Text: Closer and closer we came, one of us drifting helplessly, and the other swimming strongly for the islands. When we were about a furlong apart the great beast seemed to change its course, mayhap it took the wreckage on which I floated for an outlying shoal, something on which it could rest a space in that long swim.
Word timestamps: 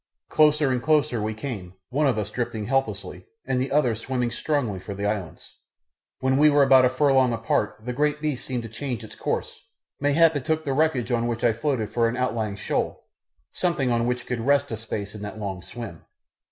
Closer 0.29 0.71
and 0.71 0.81
closer 0.81 1.21
we 1.21 1.35
came, 1.35 1.75
one 1.89 2.07
of 2.07 2.17
us 2.17 2.31
drifting 2.31 2.65
helplessly, 2.65 3.27
and 3.45 3.61
the 3.61 3.71
other 3.71 3.93
swimming 3.93 4.31
strongly 4.31 4.79
for 4.79 4.95
the 4.95 5.05
islands. 5.05 5.57
When 6.21 6.37
we 6.37 6.49
were 6.49 6.63
about 6.63 6.85
a 6.85 6.89
furlong 6.89 7.33
apart 7.33 7.77
the 7.85 7.93
great 7.93 8.19
beast 8.19 8.43
seemed 8.43 8.63
to 8.63 8.67
change 8.67 9.03
its 9.03 9.13
course, 9.13 9.59
mayhap 9.99 10.35
it 10.35 10.43
took 10.43 10.65
the 10.65 10.73
wreckage 10.73 11.11
on 11.11 11.27
which 11.27 11.43
I 11.43 11.53
floated 11.53 11.91
for 11.91 12.07
an 12.07 12.17
outlying 12.17 12.55
shoal, 12.55 13.03
something 13.51 13.91
on 13.91 14.07
which 14.07 14.21
it 14.21 14.25
could 14.25 14.41
rest 14.41 14.71
a 14.71 14.77
space 14.77 15.13
in 15.13 15.21
that 15.21 15.37
long 15.37 15.61
swim. 15.61 16.03